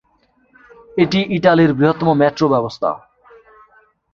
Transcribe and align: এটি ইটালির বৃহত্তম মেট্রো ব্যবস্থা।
এটি 0.97 1.19
ইটালির 1.37 1.71
বৃহত্তম 1.73 2.09
মেট্রো 2.21 2.45
ব্যবস্থা। 2.49 2.89